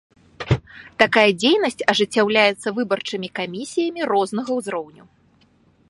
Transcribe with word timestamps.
Такая 1.03 1.25
дзейнасць 1.41 1.85
ажыццяўляецца 1.93 2.67
выбарчымі 2.79 3.29
камісіямі 3.41 4.01
рознага 4.15 4.51
ўзроўню. 4.63 5.03